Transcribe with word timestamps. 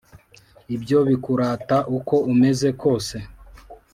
ibyo 0.75 0.99
bikurata 1.09 1.77
uko 1.97 2.15
umeze 2.33 2.69
kose 2.81 3.15